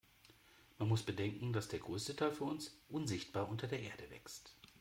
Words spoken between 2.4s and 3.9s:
uns unsichtbar unter der